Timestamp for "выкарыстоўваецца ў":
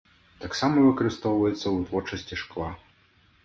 0.87-1.75